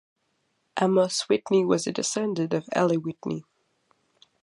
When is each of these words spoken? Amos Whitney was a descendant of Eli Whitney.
Amos 0.81 1.29
Whitney 1.29 1.63
was 1.63 1.85
a 1.85 1.91
descendant 1.91 2.53
of 2.55 2.67
Eli 2.75 2.95
Whitney. 2.95 3.43